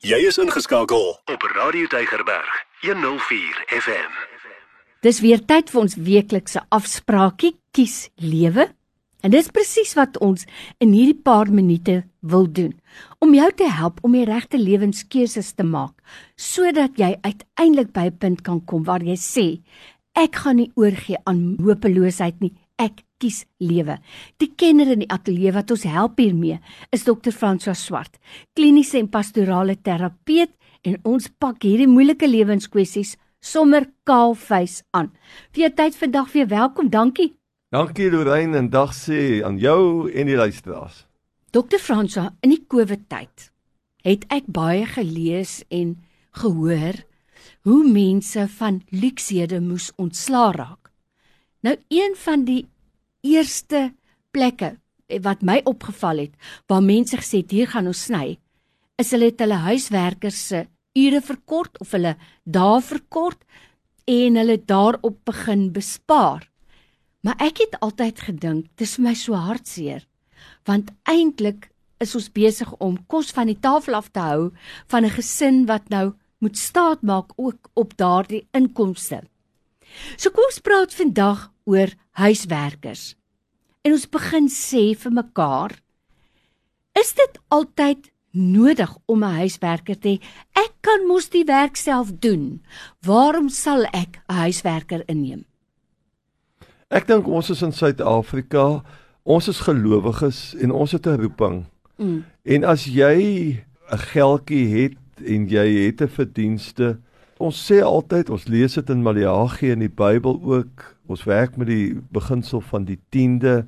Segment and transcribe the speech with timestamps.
[0.00, 4.14] Jy is ingeskakel op Radio Tygerberg 104 FM.
[5.04, 8.64] Dis weer tyd vir ons weeklikse afspraakie Kies Lewe.
[9.20, 10.46] En dis presies wat ons
[10.80, 12.72] in hierdie paar minute wil doen
[13.20, 15.92] om jou te help om die regte lewenskeuses te maak
[16.32, 19.46] sodat jy uiteindelik by 'n punt kan kom waar jy sê
[20.16, 23.98] ek gaan nie oorgee aan hopeloosheid nie ek kies lewe.
[24.40, 26.58] Die kenner in die ateljee wat ons help hiermee
[26.94, 27.32] is Dr.
[27.36, 28.16] François Swart,
[28.56, 30.52] kliniese en pastorale terapeut
[30.88, 35.10] en ons pak hierdie moeilike lewenskwessies sommer kaalvuis aan.
[35.52, 36.90] Vir jou tyd vandag weer welkom.
[36.92, 37.34] Dankie.
[37.70, 41.04] Dankie Lorraine en dag sê aan jou en die luisteraars.
[41.50, 41.78] Dr.
[41.82, 43.50] François, in die COVID tyd
[44.06, 45.98] het ek baie gelees en
[46.40, 47.02] gehoor
[47.68, 50.90] hoe mense van luksede moes ontslaa raak.
[51.60, 52.62] Nou een van die
[53.22, 53.92] eerste
[54.30, 54.76] plekke
[55.22, 56.34] wat my opgeval het
[56.70, 58.38] waar mense gesê het hier gaan ons sny
[59.00, 60.66] is hulle het hulle huiswerkers se
[60.98, 63.42] ure verkort of hulle dae verkort
[64.10, 66.48] en hulle daarop begin bespaar.
[67.22, 70.06] Maar ek het altyd gedink dis vir my so hartseer
[70.68, 71.68] want eintlik
[72.00, 74.50] is ons besig om kos van die tafel af te hou
[74.88, 79.22] van 'n gesin wat nou moet staat maak ook op daardie inkomste.
[80.16, 83.14] So kom ons praat vandag oor huiswerkers.
[83.86, 85.76] En ons begin sê vir mekaar,
[86.98, 90.16] is dit altyd nodig om 'n huiswerker te hê?
[90.54, 92.62] Ek kan mos die werk self doen.
[93.06, 95.44] Waarom sal ek 'n huiswerker inneem?
[96.90, 98.82] Ek dink ons is in Suid-Afrika,
[99.22, 101.66] ons is gelowiges en ons het 'n roeping.
[101.96, 102.24] Mm.
[102.44, 103.62] En as jy
[103.92, 106.98] 'n geldjie het en jy het 'n verdienste,
[107.40, 111.66] ons sê altyd, ons lees dit in Maleagi in die Bybel ook, Ons werk met
[111.66, 113.64] die beginsel van die 10de.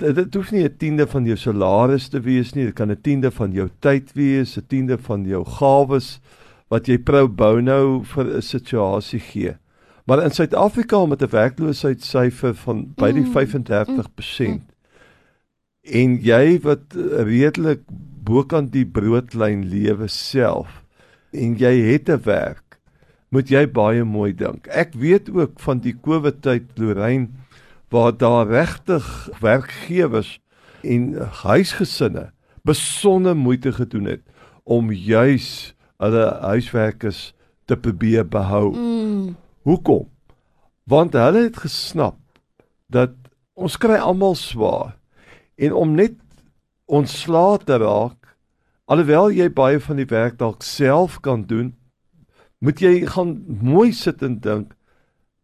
[0.00, 3.00] Dit, dit hoef nie 'n 10de van jou salaris te wees nie, dit kan 'n
[3.02, 6.20] 10de van jou tyd wees, 'n 10de van jou gawes
[6.68, 9.56] wat jy pro bono vir 'n situasie gee.
[10.06, 14.62] Maar in Suid-Afrika met 'n werkloosheidssyfer van by die 35% mm, mm,
[15.82, 16.94] en jy wat
[17.26, 17.82] redelik
[18.24, 20.84] bokant die broodlyn lewe self
[21.32, 22.71] en jy het 'n werk
[23.32, 24.68] moet jy baie mooi dink.
[24.68, 27.30] Ek weet ook van die COVID tyd Lorraine
[27.92, 29.04] waar daar regtig
[29.40, 30.38] werkgewers
[30.84, 32.30] en huisgesinne
[32.64, 34.22] besonder moeite gedoen het
[34.64, 37.32] om juis hulle huiswerkers
[37.64, 38.72] te probeer behou.
[38.76, 39.36] Mm.
[39.62, 40.08] Hoekom?
[40.84, 42.18] Want hulle het gesnap
[42.92, 43.14] dat
[43.54, 44.96] ons kry almal swaar
[45.56, 46.18] en om net
[46.90, 48.34] ontslae te raak
[48.90, 51.72] alhoewel jy baie van die werk dalk self kan doen
[52.62, 54.76] moet jy gaan mooi sit en dink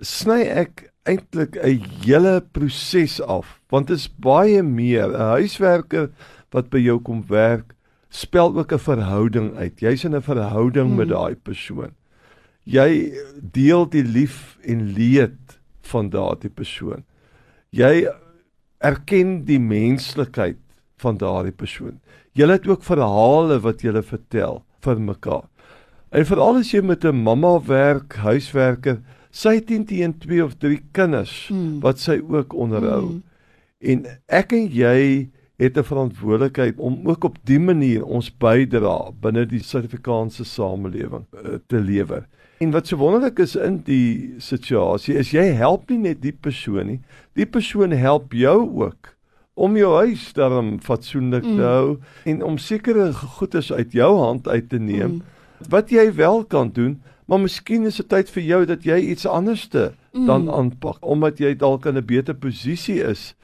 [0.00, 5.10] sny ek eintlik 'n hele proses af want dit is baie meer.
[5.10, 6.10] 'n huiswerker
[6.50, 7.74] wat by jou kom werk
[8.10, 9.80] spel ook 'n verhouding uit.
[9.80, 10.96] Jy's in 'n verhouding hmm.
[10.96, 11.94] met daai persoon.
[12.64, 13.14] Jy
[13.52, 17.04] deel die lief en leed van daardie persoon.
[17.70, 18.08] Jy
[18.78, 20.58] erken die menslikheid
[20.96, 22.00] van daardie persoon.
[22.32, 25.48] Jy het ook verhale wat jy vertel vir mekaar
[26.10, 28.98] En veral as jy met 'n mamma werk, huiswerker,
[29.30, 31.78] sy het teen 2 of 3 kinders hmm.
[31.80, 33.06] wat sy ook onderhou.
[33.06, 33.22] Hmm.
[33.78, 39.46] En ek en jy het 'n verantwoordelikheid om ook op dië manier ons bydra binne
[39.46, 42.26] die Suid-Afrikaanse samelewing uh, te lewer.
[42.58, 46.86] En wat so wonderlik is in die situasie is jy help nie net die persoon
[46.86, 47.00] nie,
[47.34, 49.14] die persoon help jou ook
[49.54, 51.56] om jou huis daarom fatsoenlik mm.
[51.56, 55.10] te hou en om sekere goederes uit jou hand uit te neem.
[55.10, 55.38] Mm
[55.68, 59.26] wat jy wel kan doen, maar miskien is dit tyd vir jou dat jy iets
[59.26, 60.26] anderste mm.
[60.26, 63.34] dan aanpak omdat jy dalk in 'n beter posisie is,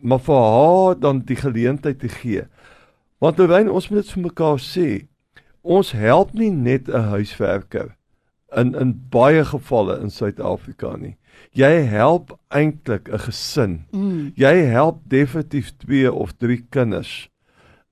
[0.00, 2.46] maar vir haar dan die geleentheid te gee.
[3.18, 5.06] Want Lorraine, ons moet dit vir mekaar sê.
[5.62, 7.96] Ons help nie net 'n huiswerker
[8.56, 11.16] in in baie gevalle in Suid-Afrika nie.
[11.52, 13.84] Jy help eintlik 'n gesin.
[13.92, 14.32] Mm.
[14.36, 17.28] Jy help definitief 2 of 3 kinders.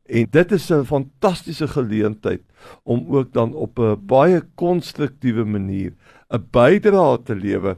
[0.04, 2.42] En dit is 'n fantastiese geleentheid
[2.82, 5.92] om ook dan op 'n baie konstruktiewe manier
[6.28, 7.76] 'n bydrae te lewer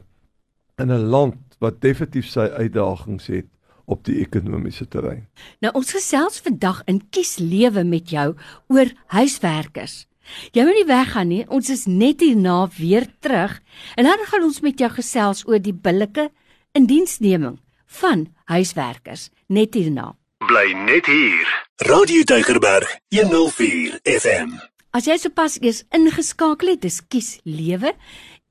[0.75, 3.45] in 'n land wat definitief sy uitdagings het
[3.85, 5.27] op die ekonomiese terrein.
[5.59, 8.35] Nou ons gesels vandag in Kies Lewe met jou
[8.67, 10.07] oor huiswerkers.
[10.51, 11.45] Jy moet nie weggaan nie.
[11.47, 13.61] Ons is net hierna weer terug
[13.95, 16.29] en dan gaan ons met jou gesels oor die billike
[16.71, 20.15] indiensneming van huiswerkers net hierna.
[20.37, 21.47] Bly net hier.
[21.89, 24.51] Radio Deugerberg 104 FM.
[24.93, 27.95] As jy sopas eers ingeskakel het, dis kies lewe.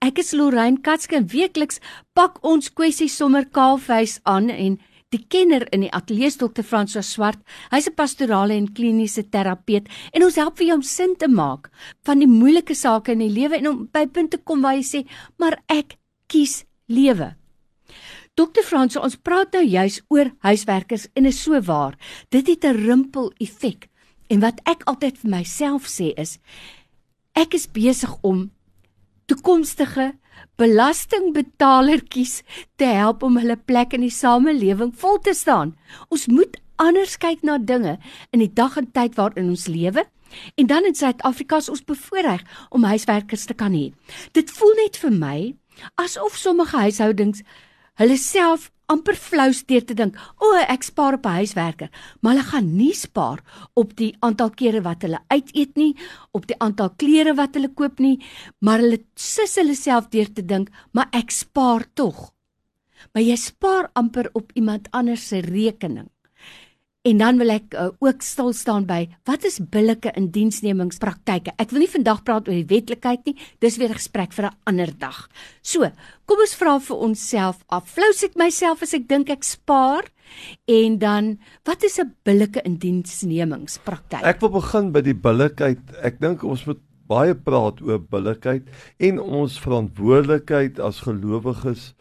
[0.03, 1.79] Ek is Lorraine Katske en weekliks
[2.19, 4.81] pak ons kwessies sommer kaalvuis aan en
[5.15, 6.67] Die kenner in die ateljee Dr.
[6.67, 7.38] François Swart.
[7.71, 11.71] Hy's 'n pastorale en kliniese terapeut en ons help vir jou om sin te maak
[12.03, 15.06] van die moeilike sake in die lewe en om by punte kom waar jy sê,
[15.38, 15.97] "Maar ek
[16.27, 17.37] kies lewe."
[18.37, 21.94] Dokter Frans, ons praat nou juis oor huiswerkers en is so waar.
[22.29, 23.88] Dit het 'n rimpel effek.
[24.29, 26.38] En wat ek altyd vir myself sê is
[27.33, 28.50] ek is besig om
[29.27, 30.19] toekomstige
[30.56, 32.43] belastingbetalertjies
[32.77, 35.75] te help om hulle plek in die samelewing vol te staan.
[36.09, 37.99] Ons moet anders kyk na dinge
[38.33, 40.05] in die dag en tyd waarin ons lewe.
[40.55, 43.93] En dan in Suid-Afrika is ons bevoordeel om huiswerkers te kan hê.
[44.33, 45.56] Dit voel net vir my
[45.94, 47.43] asof sommige huishoudings
[48.01, 51.91] hulle self amper flou steur te dink, "O, oh, ek spaar op 'n huiswerker,"
[52.21, 53.43] maar hulle gaan nie spaar
[53.75, 55.97] op die aantal kere wat hulle uit eet nie,
[56.33, 58.21] op die aantal klere wat hulle koop nie,
[58.61, 62.33] maar hulle sis hulle self deur te dink, "Maar ek spaar tog."
[63.13, 66.09] Maar jy spaar amper op iemand anders se rekening.
[67.06, 71.53] En dan wil ek uh, ook stil staan by wat is billike indiensnemingspraktyke.
[71.62, 74.56] Ek wil nie vandag praat oor die wetlikheid nie, dis weer 'n gesprek vir 'n
[74.67, 75.29] ander dag.
[75.62, 75.87] So,
[76.26, 77.87] kom ons vra vir onsself af.
[77.94, 80.11] Flous ek myself as ek dink ek spaar
[80.67, 84.25] en dan wat is 'n billike indiensnemingspraktyk?
[84.25, 85.79] Ek wil begin by die billikheid.
[86.02, 88.67] Ek dink ons moet baie praat oor billikheid
[88.99, 91.94] en ons verantwoordelikheid as gelowiges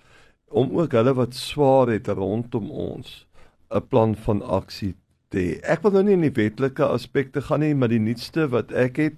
[0.49, 3.25] om ook hulle wat swaar het rondom ons
[3.71, 4.95] 'n plan van aksie
[5.29, 5.59] te hê.
[5.63, 8.97] Ek wil nou nie in die wetlike aspekte gaan nie, maar die nuutste wat ek
[8.97, 9.17] het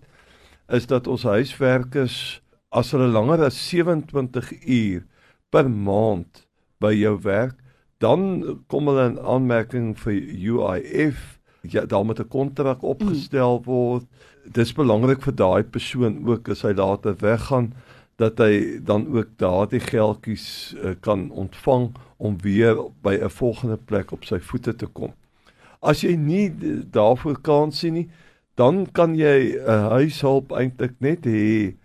[0.69, 2.41] is dat ons huiswerkers
[2.71, 5.05] as hulle langer as 27 uur
[5.49, 6.43] per maand
[6.83, 7.55] by jou werk,
[8.03, 11.39] dan kom hulle in aanmerking vir UIF.
[11.67, 14.05] Ja, daar moet 'n kontrak opgestel word.
[14.45, 17.73] Dis belangrik vir daai persoon ook as hy later weggaan
[18.17, 24.11] dat hy dan ook daardie geldjies uh, kan ontvang om weer by 'n volgende plek
[24.11, 25.13] op sy voete te kom.
[25.81, 26.49] As jy nie
[26.91, 28.09] daarvoor kan sien nie,
[28.55, 31.75] dan kan jy 'n huishulp eintlik net hê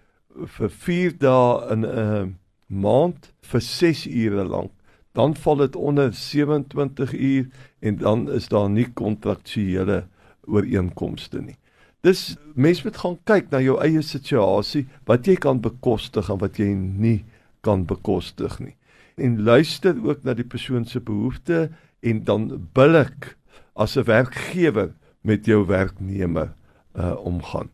[0.57, 2.37] vir 4 dae in 'n
[2.67, 4.71] maand vir 6 ure lank.
[5.13, 7.47] Dan val dit onder 27 uur
[7.81, 10.07] en dan is daar nie kontraktuele
[10.47, 11.57] ooreenkomste nie.
[12.03, 16.59] Dis mens moet gaan kyk na jou eie situasie, wat jy kan bekostig en wat
[16.59, 17.21] jy nie
[17.63, 18.75] kan bekostig nie.
[19.15, 21.71] En luister ook na die persoon se behoeftes
[22.03, 23.37] en dan billik
[23.79, 24.91] as 'n werkgewer
[25.23, 26.53] met jou werknemer
[26.99, 27.71] uh omgaan.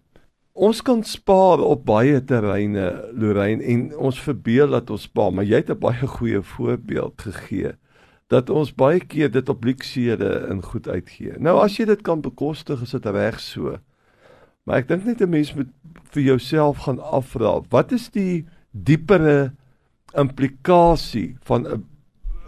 [0.52, 5.56] Ons kan spaar op baie terreine, Lorraine, en ons verbeel dat ons spaar, maar jy
[5.56, 7.72] het 'n baie goeie voorbeeld gegee
[8.28, 11.32] dat ons baie keer dit op luksede in goed uitgee.
[11.38, 13.78] Nou as jy dit kan bekostig, is dit reg so.
[14.68, 15.70] Maar ek dink net 'n mens moet
[16.12, 19.52] vir jouself gaan afvra, wat is die diepere
[20.12, 21.84] implikasie van 'n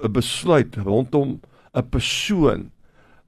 [0.04, 1.40] 'n besluit rondom
[1.72, 2.70] 'n persoon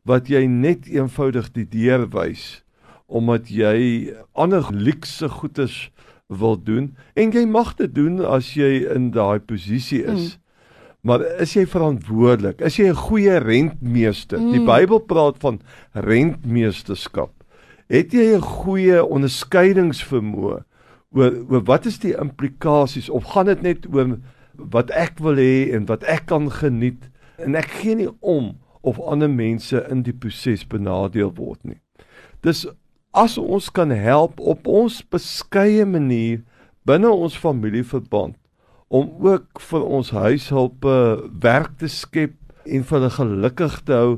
[0.05, 2.65] wat jy net eenvoudig die deur wys
[3.07, 5.91] omdat jy ander luukse goedes
[6.29, 10.37] wil doen en jy mag dit doen as jy in daai posisie is.
[10.37, 10.41] Mm.
[11.01, 12.61] Maar is jy verantwoordelik?
[12.61, 14.39] Is jy 'n goeie rentmeester?
[14.41, 14.53] Mm.
[14.53, 15.61] Die Bybel praat van
[15.93, 17.42] rentmeesterskap
[17.89, 20.63] het jy 'n goeie onderskeidingsvermoë
[21.13, 24.19] oor oor wat is die implikasies of gaan dit net oor
[24.57, 27.09] wat ek wil hê en wat ek kan geniet
[27.39, 31.79] en ek gee nie om of ander mense in die proses benadeel word nie.
[32.43, 32.67] Dis
[33.13, 36.43] as ons kan help op ons beskeie manier
[36.89, 38.37] binne ons familieverband
[38.93, 40.97] om ook vir ons huishulpe
[41.41, 42.35] werk te skep
[42.67, 44.11] en vir hulle gelukkig te hou,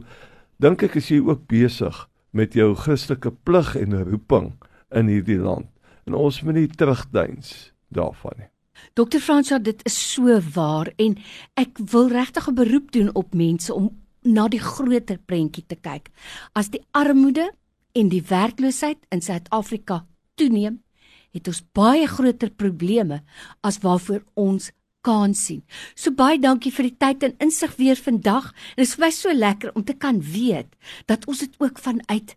[0.59, 1.95] dink ek is jy ook besig
[2.35, 4.51] met jou Christelike plig en roeping
[4.95, 5.71] in hierdie land.
[6.05, 8.51] En ons moet nie terugdeins daarvan nie.
[8.99, 11.17] Dokter Fransja, dit is so waar en
[11.61, 13.91] ek wil regtig 'n beroep doen op mense om
[14.23, 16.11] na die groter prentjie te kyk.
[16.53, 17.53] As die armoede
[17.93, 20.83] en die werkloosheid in Suid-Afrika toeneem,
[21.31, 23.23] het ons baie groter probleme
[23.61, 24.71] as waarvoor ons
[25.05, 25.63] kan sien.
[25.95, 28.53] So baie dankie vir die tyd en insig weer vandag.
[28.77, 30.71] Dit is vir my so lekker om te kan weet
[31.11, 32.37] dat ons dit ook vanuit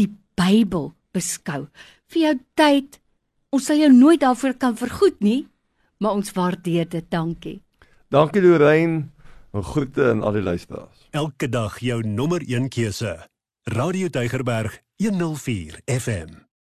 [0.00, 1.66] die Bybel beskou.
[2.12, 3.00] Vir jou tyd,
[3.52, 5.46] ons sal jou nooit daarvoor kan vergoed nie,
[6.00, 7.08] maar ons waardeer dit.
[7.10, 7.60] Dankie.
[8.08, 9.08] Dankie Lorraine.
[9.52, 11.08] 'n Groete aan al die luisteraars.
[11.10, 13.28] Elke dag jou nommer 1 keuse.
[13.64, 16.51] Radio Deugerberg 104 FM.